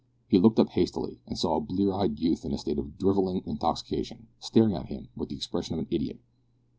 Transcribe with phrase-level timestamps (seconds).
[0.27, 3.43] He looked up hastily, and saw a blear eyed youth in a state of drivelling
[3.45, 6.19] intoxication, staring at him with the expression of an idiot.